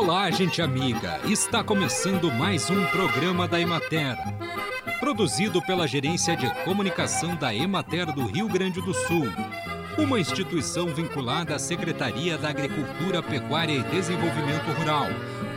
Olá, 0.00 0.30
gente 0.30 0.62
amiga! 0.62 1.18
Está 1.24 1.64
começando 1.64 2.30
mais 2.30 2.70
um 2.70 2.86
programa 2.86 3.48
da 3.48 3.60
Emater. 3.60 4.16
Produzido 5.00 5.60
pela 5.60 5.88
Gerência 5.88 6.36
de 6.36 6.48
Comunicação 6.62 7.34
da 7.34 7.52
Emater 7.52 8.06
do 8.14 8.24
Rio 8.24 8.46
Grande 8.46 8.80
do 8.80 8.94
Sul. 8.94 9.26
Uma 9.98 10.20
instituição 10.20 10.86
vinculada 10.86 11.56
à 11.56 11.58
Secretaria 11.58 12.38
da 12.38 12.48
Agricultura, 12.50 13.20
Pecuária 13.20 13.72
e 13.72 13.82
Desenvolvimento 13.82 14.70
Rural. 14.78 15.08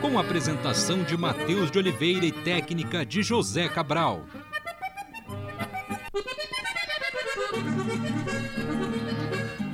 Com 0.02 0.18
apresentação 0.18 1.04
de 1.04 1.16
Matheus 1.16 1.70
de 1.70 1.78
Oliveira 1.78 2.26
e 2.26 2.32
técnica 2.32 3.06
de 3.06 3.22
José 3.22 3.70
Cabral. 3.70 4.26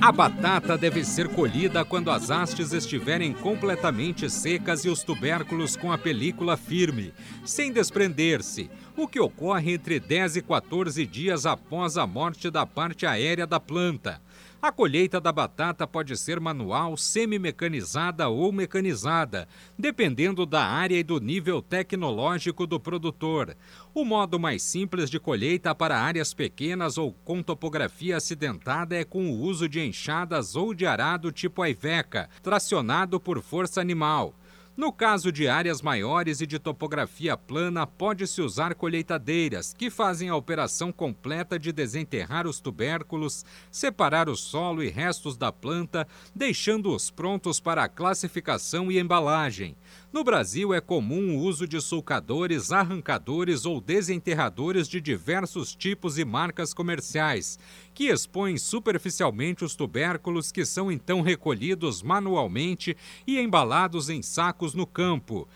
A 0.00 0.12
batata 0.12 0.78
deve 0.78 1.04
ser 1.04 1.28
colhida 1.28 1.84
quando 1.84 2.08
as 2.08 2.30
hastes 2.30 2.72
estiverem 2.72 3.32
completamente 3.32 4.30
secas 4.30 4.84
e 4.84 4.88
os 4.88 5.02
tubérculos 5.02 5.74
com 5.74 5.90
a 5.90 5.98
película 5.98 6.56
firme, 6.56 7.12
sem 7.44 7.72
desprender-se, 7.72 8.70
o 8.96 9.08
que 9.08 9.18
ocorre 9.18 9.72
entre 9.72 9.98
10 9.98 10.36
e 10.36 10.42
14 10.42 11.04
dias 11.04 11.46
após 11.46 11.96
a 11.96 12.06
morte 12.06 12.48
da 12.48 12.64
parte 12.64 13.06
aérea 13.06 13.44
da 13.44 13.58
planta. 13.58 14.22
A 14.60 14.72
colheita 14.72 15.20
da 15.20 15.30
batata 15.30 15.86
pode 15.86 16.16
ser 16.16 16.40
manual, 16.40 16.96
semi-mecanizada 16.96 18.28
ou 18.28 18.50
mecanizada, 18.50 19.46
dependendo 19.78 20.44
da 20.44 20.64
área 20.64 20.98
e 20.98 21.04
do 21.04 21.20
nível 21.20 21.62
tecnológico 21.62 22.66
do 22.66 22.80
produtor. 22.80 23.56
O 23.94 24.04
modo 24.04 24.36
mais 24.36 24.64
simples 24.64 25.08
de 25.08 25.20
colheita 25.20 25.72
para 25.76 26.00
áreas 26.00 26.34
pequenas 26.34 26.98
ou 26.98 27.12
com 27.24 27.40
topografia 27.40 28.16
acidentada 28.16 28.96
é 28.96 29.04
com 29.04 29.30
o 29.30 29.40
uso 29.40 29.68
de 29.68 29.80
enxadas 29.80 30.56
ou 30.56 30.74
de 30.74 30.84
arado 30.84 31.30
tipo 31.30 31.62
Aiveca, 31.62 32.28
tracionado 32.42 33.20
por 33.20 33.40
força 33.40 33.80
animal. 33.80 34.34
No 34.78 34.92
caso 34.92 35.32
de 35.32 35.48
áreas 35.48 35.82
maiores 35.82 36.40
e 36.40 36.46
de 36.46 36.56
topografia 36.56 37.36
plana, 37.36 37.84
pode-se 37.84 38.40
usar 38.40 38.76
colheitadeiras, 38.76 39.74
que 39.76 39.90
fazem 39.90 40.28
a 40.28 40.36
operação 40.36 40.92
completa 40.92 41.58
de 41.58 41.72
desenterrar 41.72 42.46
os 42.46 42.60
tubérculos, 42.60 43.44
separar 43.72 44.28
o 44.28 44.36
solo 44.36 44.80
e 44.80 44.88
restos 44.88 45.36
da 45.36 45.50
planta, 45.50 46.06
deixando-os 46.32 47.10
prontos 47.10 47.58
para 47.58 47.82
a 47.82 47.88
classificação 47.88 48.88
e 48.88 49.00
embalagem. 49.00 49.76
No 50.12 50.22
Brasil 50.22 50.72
é 50.72 50.80
comum 50.80 51.36
o 51.36 51.40
uso 51.40 51.66
de 51.66 51.80
sulcadores, 51.80 52.70
arrancadores 52.70 53.66
ou 53.66 53.80
desenterradores 53.80 54.86
de 54.86 55.00
diversos 55.00 55.74
tipos 55.74 56.18
e 56.18 56.24
marcas 56.24 56.72
comerciais, 56.72 57.58
que 57.98 58.12
expõem 58.12 58.56
superficialmente 58.56 59.64
os 59.64 59.74
tubérculos 59.74 60.52
que 60.52 60.64
são 60.64 60.88
então 60.88 61.20
recolhidos 61.20 62.00
manualmente 62.00 62.96
e 63.26 63.40
embalados 63.40 64.08
em 64.08 64.22
sacos 64.22 64.72
no 64.72 64.86
campo. 64.86 65.48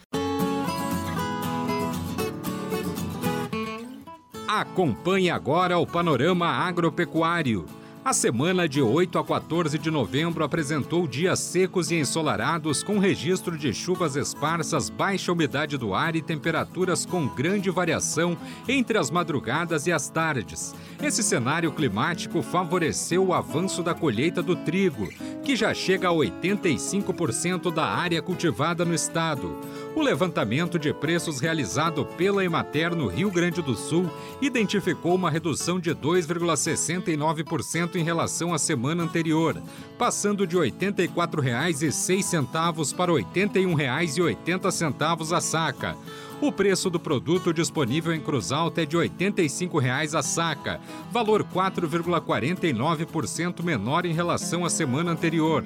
Acompanhe 4.49 5.31
agora 5.31 5.79
o 5.79 5.87
panorama 5.87 6.49
agropecuário. 6.49 7.65
A 8.05 8.13
semana 8.13 8.69
de 8.69 8.83
8 8.83 9.17
a 9.17 9.25
14 9.25 9.79
de 9.79 9.89
novembro 9.89 10.43
apresentou 10.43 11.07
dias 11.07 11.39
secos 11.39 11.93
e 11.93 11.95
ensolarados, 11.95 12.83
com 12.83 12.99
registro 12.99 13.57
de 13.57 13.73
chuvas 13.73 14.17
esparsas, 14.17 14.91
baixa 14.91 15.31
umidade 15.31 15.79
do 15.79 15.95
ar 15.95 16.17
e 16.17 16.21
temperaturas 16.21 17.07
com 17.07 17.29
grande 17.29 17.71
variação 17.71 18.37
entre 18.67 18.99
as 18.99 19.09
madrugadas 19.09 19.87
e 19.87 19.93
as 19.93 20.11
tardes. 20.11 20.75
Esse 21.01 21.23
cenário 21.23 21.71
climático 21.71 22.43
favoreceu 22.43 23.25
o 23.25 23.33
avanço 23.33 23.85
da 23.85 23.95
colheita 23.95 24.43
do 24.43 24.57
trigo, 24.57 25.09
que 25.45 25.55
já 25.55 25.73
chega 25.73 26.09
a 26.09 26.13
85% 26.13 27.73
da 27.73 27.85
área 27.85 28.21
cultivada 28.21 28.85
no 28.85 28.95
estado. 28.95 29.57
O 29.95 30.03
levantamento 30.03 30.77
de 30.77 30.93
preços 30.93 31.39
realizado 31.39 32.05
pela 32.17 32.45
Emater 32.45 32.97
no 32.97 33.07
Rio 33.07 33.31
Grande 33.31 33.63
do 33.63 33.77
Sul 33.77 34.11
identificou 34.41 35.15
uma 35.15 35.31
redução 35.31 35.79
de 35.79 35.95
2,69% 35.95 37.92
em 37.99 38.03
relação 38.03 38.55
à 38.55 38.59
semana 38.59 39.03
anterior, 39.03 39.61
passando 39.99 40.47
de 40.47 40.57
R$ 40.57 40.71
84,06 40.71 42.95
para 42.95 43.13
R$ 43.13 43.23
81,80 43.23 45.37
a 45.37 45.41
saca. 45.41 45.97
O 46.41 46.51
preço 46.51 46.89
do 46.91 46.99
produto 46.99 47.55
disponível 47.55 48.13
em 48.13 48.21
Cruz 48.21 48.51
Alta 48.51 48.83
é 48.83 48.87
de 48.87 48.97
R$ 48.97 49.09
85,00 49.09 50.19
a 50.19 50.23
saca, 50.23 50.81
valor 51.13 51.45
4,49% 51.45 53.63
menor 53.63 54.05
em 54.05 54.13
relação 54.13 54.65
à 54.65 54.71
semana 54.71 55.13
anterior. 55.13 55.65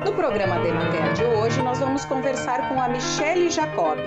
No 0.05 0.13
programa 0.13 0.59
Demater 0.59 1.11
de 1.11 1.23
hoje, 1.25 1.61
nós 1.61 1.79
vamos 1.79 2.05
conversar 2.05 2.69
com 2.69 2.81
a 2.81 2.87
Michele 2.87 3.49
Jacob, 3.49 3.97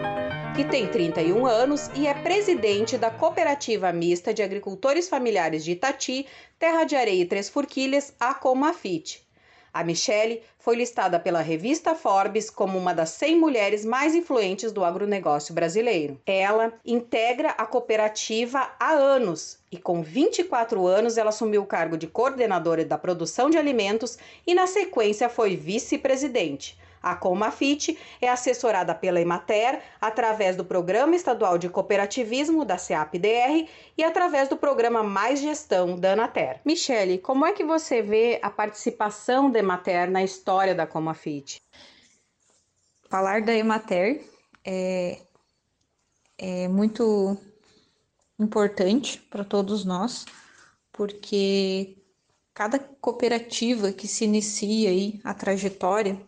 que 0.56 0.64
tem 0.64 0.87
31 0.87 1.44
anos 1.44 1.91
e 1.94 2.06
é 2.06 2.14
presidente 2.14 2.97
da 2.97 3.10
Cooperativa 3.10 3.92
Mista 3.92 4.32
de 4.32 4.42
Agricultores 4.42 5.06
Familiares 5.06 5.62
de 5.64 5.72
Itati, 5.72 6.26
Terra 6.58 6.84
de 6.84 6.97
Areia 6.97 7.20
e 7.20 7.26
Três 7.26 7.50
Forquilhas, 7.50 8.14
a 8.19 8.32
Comafit. 8.32 9.30
A 9.72 9.84
Michele 9.84 10.42
foi 10.58 10.75
listada 10.75 11.19
pela 11.19 11.41
revista 11.41 11.94
Forbes 11.94 12.50
como 12.50 12.76
uma 12.76 12.92
das 12.92 13.10
100 13.10 13.38
mulheres 13.38 13.84
mais 13.84 14.14
influentes 14.14 14.72
do 14.72 14.84
agronegócio 14.84 15.54
brasileiro. 15.54 16.20
Ela 16.26 16.72
integra 16.84 17.50
a 17.50 17.64
cooperativa 17.64 18.70
há 18.78 18.90
anos 18.90 19.58
e, 19.70 19.78
com 19.78 20.02
24 20.02 20.87
anos, 20.87 21.17
ela 21.17 21.31
assumiu 21.31 21.62
o 21.62 21.67
cargo 21.67 21.96
de 21.96 22.08
coordenadora 22.08 22.84
da 22.84 22.99
produção 22.99 23.49
de 23.49 23.56
alimentos 23.58 24.19
e, 24.46 24.55
na 24.55 24.67
sequência, 24.67 25.28
foi 25.28 25.56
vice-presidente. 25.56 26.76
A 27.02 27.14
Comafit 27.14 27.99
é 28.20 28.29
assessorada 28.29 28.94
pela 28.94 29.20
Emater 29.20 29.82
através 30.00 30.55
do 30.55 30.64
Programa 30.64 31.17
Estadual 31.17 31.56
de 31.56 31.69
Cooperativismo 31.69 32.64
da 32.64 32.76
CEAP-DR 32.76 33.69
e 33.97 34.05
através 34.05 34.49
do 34.49 34.56
Programa 34.56 35.02
Mais 35.02 35.41
Gestão 35.41 35.99
da 35.99 36.12
Anater. 36.12 36.61
Michele, 36.64 37.19
como 37.19 37.47
é 37.47 37.52
que 37.52 37.64
você 37.64 38.02
vê 38.02 38.38
a 38.43 38.50
participação 38.50 39.50
da 39.50 39.58
Emater 39.58 40.11
na 40.11 40.23
história 40.23 40.75
da 40.75 40.87
Comafit? 40.87 41.62
Falar 43.08 43.43
da 43.43 43.55
Emater 43.55 44.23
é, 44.64 45.19
é 46.38 46.69
muito 46.69 47.37
importante 48.38 49.19
para 49.31 49.44
todos 49.44 49.85
nós, 49.85 50.26
porque 50.93 51.97
cada 52.55 52.79
cooperativa 52.79 53.91
que 53.93 54.06
se 54.06 54.25
inicia 54.25 54.91
aí 54.91 55.20
a 55.25 55.32
trajetória 55.32 56.20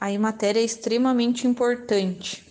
a 0.00 0.16
matéria 0.18 0.60
é 0.60 0.64
extremamente 0.64 1.46
importante. 1.46 2.46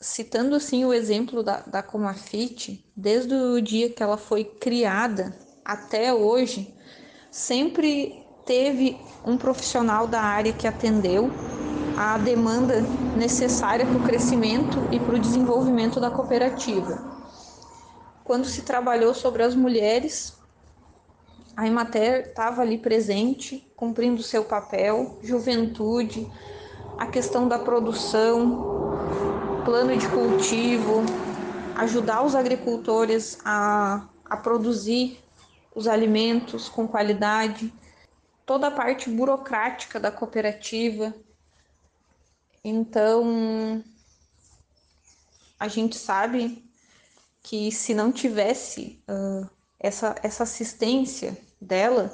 citando 0.00 0.54
assim 0.54 0.84
o 0.84 0.92
exemplo 0.92 1.42
da, 1.42 1.60
da 1.60 1.82
Comafit, 1.82 2.84
desde 2.94 3.34
o 3.34 3.60
dia 3.62 3.88
que 3.88 4.02
ela 4.02 4.18
foi 4.18 4.44
criada 4.44 5.34
até 5.64 6.12
hoje, 6.12 6.74
sempre 7.30 8.22
teve 8.44 8.98
um 9.24 9.38
profissional 9.38 10.06
da 10.06 10.20
área 10.20 10.52
que 10.52 10.66
atendeu 10.66 11.30
a 11.96 12.18
demanda 12.18 12.82
necessária 13.16 13.86
para 13.86 13.96
o 13.96 14.02
crescimento 14.02 14.76
e 14.92 15.00
para 15.00 15.14
o 15.14 15.18
desenvolvimento 15.18 15.98
da 15.98 16.10
cooperativa. 16.10 17.02
Quando 18.22 18.44
se 18.44 18.60
trabalhou 18.60 19.14
sobre 19.14 19.42
as 19.42 19.54
mulheres, 19.54 20.34
a 21.56 21.66
Emater 21.66 22.28
estava 22.28 22.62
ali 22.62 22.78
presente, 22.78 23.66
cumprindo 23.76 24.22
seu 24.22 24.44
papel, 24.44 25.18
juventude, 25.22 26.30
a 26.98 27.06
questão 27.06 27.48
da 27.48 27.58
produção, 27.58 29.62
plano 29.64 29.96
de 29.96 30.08
cultivo, 30.08 31.02
ajudar 31.76 32.24
os 32.24 32.34
agricultores 32.34 33.38
a, 33.44 34.06
a 34.24 34.36
produzir 34.36 35.18
os 35.74 35.88
alimentos 35.88 36.68
com 36.68 36.86
qualidade, 36.86 37.72
toda 38.46 38.68
a 38.68 38.70
parte 38.70 39.10
burocrática 39.10 39.98
da 39.98 40.10
cooperativa. 40.10 41.12
Então, 42.62 43.82
a 45.58 45.68
gente 45.68 45.96
sabe 45.96 46.64
que 47.42 47.70
se 47.70 47.92
não 47.92 48.10
tivesse 48.10 49.02
uh, 49.08 49.48
essa, 49.78 50.14
essa 50.22 50.44
assistência 50.44 51.36
dela, 51.60 52.12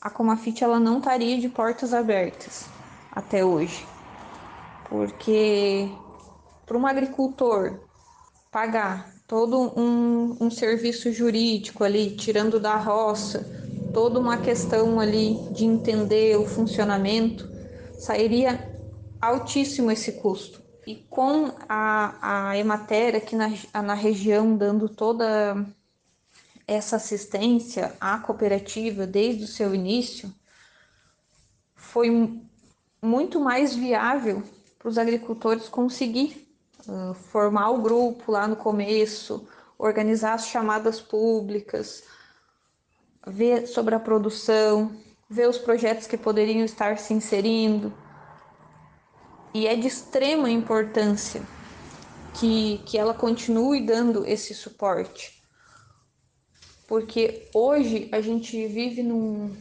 a 0.00 0.08
Comafit 0.08 0.64
ela 0.64 0.80
não 0.80 0.98
estaria 0.98 1.38
de 1.38 1.48
portas 1.48 1.92
abertas 1.92 2.66
até 3.12 3.44
hoje. 3.44 3.86
Porque 4.88 5.88
para 6.66 6.78
um 6.78 6.86
agricultor 6.86 7.80
pagar 8.50 9.12
todo 9.26 9.72
um, 9.78 10.36
um 10.40 10.50
serviço 10.50 11.12
jurídico 11.12 11.84
ali, 11.84 12.16
tirando 12.16 12.58
da 12.58 12.76
roça, 12.76 13.46
toda 13.92 14.18
uma 14.18 14.38
questão 14.38 14.98
ali 14.98 15.38
de 15.52 15.64
entender 15.64 16.36
o 16.36 16.46
funcionamento, 16.46 17.48
sairia 17.98 18.68
altíssimo 19.20 19.90
esse 19.90 20.12
custo. 20.12 20.60
E 20.86 20.96
com 21.08 21.52
a, 21.68 22.48
a 22.50 22.58
Emater 22.58 23.14
aqui 23.14 23.36
na, 23.36 23.50
na 23.82 23.94
região 23.94 24.56
dando 24.56 24.88
toda 24.88 25.64
essa 26.66 26.96
assistência 26.96 27.94
à 28.00 28.18
cooperativa 28.18 29.06
desde 29.06 29.44
o 29.44 29.48
seu 29.48 29.74
início, 29.74 30.32
foi 31.74 32.40
muito 33.02 33.40
mais 33.40 33.74
viável 33.74 34.42
para 34.78 34.88
os 34.88 34.98
agricultores 34.98 35.68
conseguir 35.68 36.50
formar 37.30 37.70
o 37.70 37.82
grupo 37.82 38.32
lá 38.32 38.46
no 38.46 38.56
começo, 38.56 39.46
organizar 39.78 40.34
as 40.34 40.46
chamadas 40.46 41.00
públicas, 41.00 42.04
ver 43.26 43.66
sobre 43.66 43.94
a 43.94 44.00
produção, 44.00 44.94
ver 45.28 45.48
os 45.48 45.58
projetos 45.58 46.06
que 46.06 46.16
poderiam 46.16 46.64
estar 46.64 46.98
se 46.98 47.12
inserindo. 47.12 47.92
E 49.52 49.66
é 49.66 49.74
de 49.74 49.88
extrema 49.88 50.50
importância 50.50 51.42
que, 52.34 52.78
que 52.86 52.96
ela 52.96 53.14
continue 53.14 53.84
dando 53.84 54.26
esse 54.26 54.54
suporte. 54.54 55.39
Porque 56.90 57.48
hoje 57.54 58.08
a 58.10 58.20
gente 58.20 58.66
vive 58.66 59.00
num, 59.00 59.56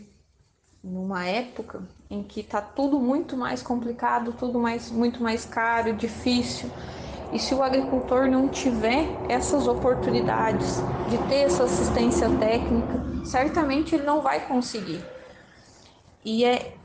numa 0.84 1.28
época 1.28 1.88
em 2.10 2.24
que 2.24 2.40
está 2.40 2.60
tudo 2.60 3.00
muito 3.00 3.38
mais 3.38 3.62
complicado, 3.62 4.34
tudo 4.34 4.58
mais, 4.60 4.90
muito 4.90 5.22
mais 5.22 5.46
caro, 5.46 5.96
difícil. 5.96 6.72
E 7.32 7.38
se 7.38 7.54
o 7.54 7.62
agricultor 7.62 8.28
não 8.28 8.50
tiver 8.50 9.22
essas 9.30 9.68
oportunidades 9.68 10.92
de 11.06 11.20
ter 11.20 11.42
essa 11.46 11.66
assistência 11.66 12.32
técnica, 12.32 13.06
certamente 13.22 13.94
ele 13.94 14.06
não 14.06 14.24
vai 14.24 14.48
conseguir. 14.48 15.16
E 16.26 16.44
é 16.44 16.80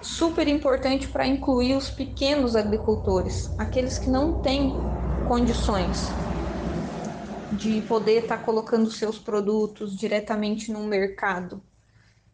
super 0.00 0.46
importante 0.46 1.08
para 1.08 1.26
incluir 1.26 1.74
os 1.76 1.90
pequenos 1.90 2.54
agricultores, 2.54 3.52
aqueles 3.58 3.98
que 3.98 4.10
não 4.10 4.40
têm 4.40 4.88
condições 5.24 6.25
de 7.56 7.80
poder 7.82 8.22
estar 8.22 8.38
tá 8.38 8.44
colocando 8.44 8.90
seus 8.90 9.18
produtos 9.18 9.96
diretamente 9.96 10.70
no 10.70 10.84
mercado. 10.84 11.62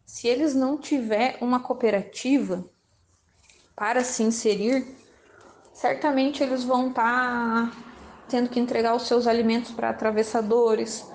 Se 0.04 0.28
eles 0.28 0.54
não 0.54 0.76
tiver 0.76 1.38
uma 1.40 1.60
cooperativa 1.60 2.64
para 3.74 4.04
se 4.04 4.22
inserir, 4.22 4.86
certamente 5.72 6.42
eles 6.42 6.64
vão 6.64 6.88
estar 6.88 7.70
tá 7.70 7.76
tendo 8.28 8.48
que 8.48 8.60
entregar 8.60 8.94
os 8.94 9.02
seus 9.02 9.26
alimentos 9.26 9.70
para 9.72 9.90
atravessadores, 9.90 11.06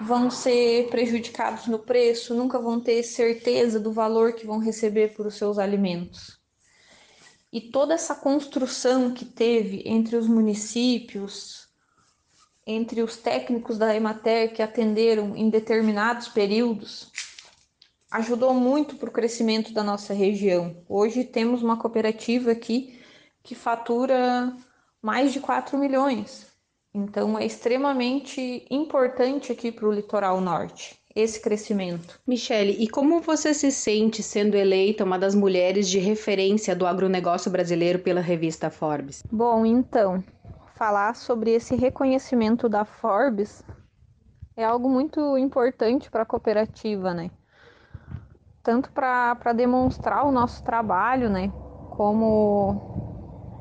vão 0.00 0.30
ser 0.30 0.88
prejudicados 0.88 1.66
no 1.66 1.78
preço, 1.78 2.34
nunca 2.34 2.58
vão 2.58 2.80
ter 2.80 3.02
certeza 3.02 3.78
do 3.78 3.92
valor 3.92 4.32
que 4.32 4.46
vão 4.46 4.58
receber 4.58 5.14
por 5.14 5.26
os 5.26 5.36
seus 5.36 5.58
alimentos. 5.58 6.40
E 7.52 7.60
toda 7.60 7.94
essa 7.94 8.14
construção 8.14 9.12
que 9.12 9.24
teve 9.24 9.82
entre 9.86 10.16
os 10.16 10.26
municípios, 10.26 11.61
entre 12.66 13.02
os 13.02 13.16
técnicos 13.16 13.78
da 13.78 13.94
Emater 13.94 14.52
que 14.52 14.62
atenderam 14.62 15.36
em 15.36 15.50
determinados 15.50 16.28
períodos, 16.28 17.10
ajudou 18.10 18.54
muito 18.54 18.96
para 18.96 19.08
o 19.08 19.12
crescimento 19.12 19.72
da 19.72 19.82
nossa 19.82 20.12
região. 20.12 20.76
Hoje 20.88 21.24
temos 21.24 21.62
uma 21.62 21.76
cooperativa 21.76 22.52
aqui 22.52 23.00
que 23.42 23.54
fatura 23.54 24.54
mais 25.00 25.32
de 25.32 25.40
4 25.40 25.76
milhões. 25.78 26.46
Então 26.94 27.38
é 27.38 27.46
extremamente 27.46 28.66
importante 28.70 29.50
aqui 29.50 29.72
para 29.72 29.88
o 29.88 29.92
litoral 29.92 30.40
norte 30.40 31.00
esse 31.14 31.40
crescimento. 31.40 32.18
Michele, 32.26 32.76
e 32.78 32.88
como 32.88 33.20
você 33.20 33.52
se 33.52 33.70
sente 33.70 34.22
sendo 34.22 34.56
eleita 34.56 35.04
uma 35.04 35.18
das 35.18 35.34
mulheres 35.34 35.88
de 35.88 35.98
referência 35.98 36.74
do 36.74 36.86
agronegócio 36.86 37.50
brasileiro 37.50 37.98
pela 37.98 38.20
revista 38.20 38.70
Forbes? 38.70 39.22
Bom, 39.30 39.66
então, 39.66 40.24
falar 40.74 41.14
sobre 41.14 41.50
esse 41.52 41.74
reconhecimento 41.74 42.68
da 42.68 42.84
Forbes 42.84 43.62
é 44.56 44.64
algo 44.64 44.88
muito 44.88 45.36
importante 45.38 46.10
para 46.10 46.22
a 46.22 46.26
cooperativa, 46.26 47.14
né? 47.14 47.30
Tanto 48.62 48.90
para 48.92 49.52
demonstrar 49.52 50.24
o 50.24 50.32
nosso 50.32 50.62
trabalho, 50.62 51.28
né? 51.28 51.52
Como 51.90 52.74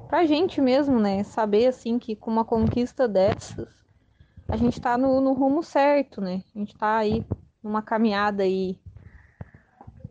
pra 0.08 0.26
gente 0.26 0.62
mesmo, 0.62 1.00
né? 1.00 1.24
Saber 1.24 1.68
assim 1.68 1.98
que 1.98 2.16
com 2.16 2.30
uma 2.30 2.46
conquista 2.46 3.08
dessas, 3.08 3.68
a 4.50 4.58
gente 4.58 4.80
tá 4.80 4.98
no, 4.98 5.22
no 5.22 5.34
rumo 5.34 5.64
certo, 5.64 6.22
né? 6.22 6.44
A 6.56 6.60
gente 6.60 6.78
tá 6.78 6.98
aí 6.98 7.26
numa 7.64 7.82
caminhada 7.82 8.44
aí 8.44 8.80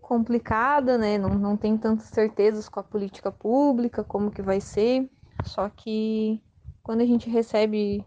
complicada, 0.01 0.99
né? 0.99 1.19
Não, 1.19 1.31
não 1.35 1.57
tem 1.57 1.77
tantas 1.77 2.07
certezas 2.07 2.69
com 2.69 2.81
a 2.81 2.83
política 2.83 3.31
pública, 3.31 4.03
como 4.03 4.31
que 4.31 4.43
vai 4.43 4.61
ser. 4.61 5.09
Só 5.45 5.69
que 5.69 6.43
quando 6.83 7.01
a 7.01 7.07
gente 7.07 7.29
recebe 7.29 8.05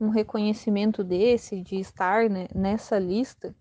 um 0.00 0.08
reconhecimento 0.08 1.04
desse, 1.04 1.60
de 1.60 1.76
estar 1.76 2.28
né, 2.28 2.46
nessa 2.54 2.98
lista, 2.98 3.54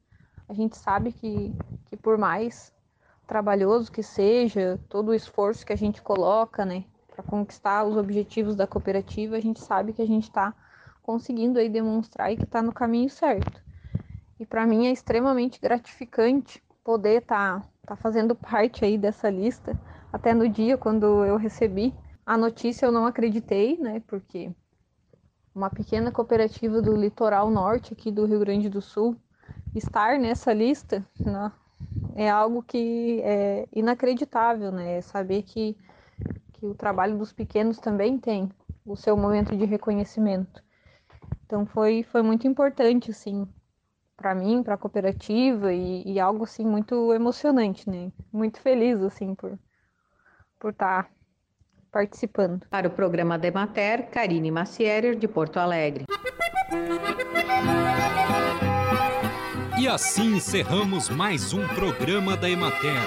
a 0.47 0.53
gente 0.53 0.77
sabe 0.77 1.11
que, 1.11 1.53
que 1.85 1.95
por 1.95 2.17
mais 2.17 2.73
trabalhoso 3.27 3.91
que 3.91 4.03
seja, 4.03 4.79
todo 4.89 5.09
o 5.09 5.13
esforço 5.13 5.65
que 5.65 5.73
a 5.73 5.77
gente 5.77 6.01
coloca, 6.01 6.65
né, 6.65 6.83
para 7.07 7.23
conquistar 7.23 7.83
os 7.83 7.95
objetivos 7.95 8.55
da 8.55 8.67
cooperativa, 8.67 9.35
a 9.35 9.39
gente 9.39 9.61
sabe 9.61 9.93
que 9.93 10.01
a 10.01 10.07
gente 10.07 10.23
está 10.23 10.53
conseguindo 11.01 11.59
aí 11.59 11.69
demonstrar 11.69 12.31
e 12.31 12.37
que 12.37 12.43
está 12.43 12.61
no 12.61 12.73
caminho 12.73 13.09
certo. 13.09 13.61
E 14.39 14.45
para 14.45 14.65
mim 14.65 14.87
é 14.87 14.91
extremamente 14.91 15.59
gratificante 15.61 16.61
poder 16.83 17.21
estar 17.21 17.61
tá, 17.61 17.67
tá 17.87 17.95
fazendo 17.95 18.35
parte 18.35 18.83
aí 18.83 18.97
dessa 18.97 19.29
lista. 19.29 19.79
Até 20.11 20.33
no 20.33 20.49
dia 20.49 20.77
quando 20.77 21.23
eu 21.23 21.37
recebi 21.37 21.93
a 22.25 22.37
notícia 22.37 22.85
eu 22.85 22.91
não 22.91 23.05
acreditei, 23.05 23.77
né? 23.77 24.01
Porque 24.07 24.51
uma 25.53 25.69
pequena 25.69 26.11
cooperativa 26.11 26.81
do 26.81 26.95
litoral 26.95 27.49
norte 27.49 27.93
aqui 27.93 28.11
do 28.11 28.25
Rio 28.25 28.39
Grande 28.39 28.69
do 28.69 28.81
Sul 28.81 29.15
estar 29.75 30.17
nessa 30.17 30.53
lista 30.53 31.05
né, 31.19 31.51
é 32.15 32.29
algo 32.29 32.63
que 32.63 33.21
é 33.23 33.67
inacreditável, 33.71 34.71
né? 34.71 35.01
Saber 35.01 35.43
que 35.43 35.77
que 36.53 36.65
o 36.65 36.73
trabalho 36.73 37.17
dos 37.17 37.33
pequenos 37.33 37.77
também 37.77 38.17
tem 38.17 38.49
o 38.85 38.95
seu 38.95 39.17
momento 39.17 39.55
de 39.55 39.65
reconhecimento. 39.65 40.63
Então 41.45 41.65
foi, 41.65 42.03
foi 42.03 42.21
muito 42.21 42.47
importante, 42.47 43.11
assim, 43.11 43.45
para 44.15 44.33
mim, 44.33 44.63
para 44.63 44.75
a 44.75 44.77
cooperativa 44.77 45.73
e, 45.73 46.03
e, 46.05 46.19
algo, 46.19 46.45
assim, 46.45 46.65
muito 46.65 47.13
emocionante, 47.13 47.89
né? 47.89 48.11
Muito 48.31 48.61
feliz, 48.61 49.01
assim, 49.01 49.35
por 49.35 49.59
por 50.57 50.71
estar 50.71 51.03
tá 51.03 51.09
participando. 51.93 52.65
Para 52.69 52.87
o 52.87 52.91
programa 52.91 53.37
Demater, 53.37 54.09
Karine 54.09 54.49
Macierer, 54.49 55.15
de 55.15 55.27
Porto 55.27 55.57
Alegre. 55.57 56.05
E 59.79 59.87
assim 59.87 60.37
encerramos 60.37 61.09
mais 61.09 61.53
um 61.53 61.67
programa 61.69 62.35
da 62.35 62.49
Emater. 62.49 63.01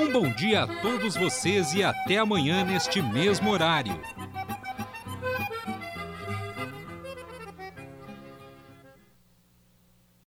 Um 0.00 0.10
bom 0.10 0.30
dia 0.30 0.62
a 0.62 0.66
todos 0.80 1.14
vocês 1.14 1.74
e 1.74 1.84
até 1.84 2.16
amanhã 2.16 2.64
neste 2.64 3.02
mesmo 3.02 3.50
horário. 3.50 4.00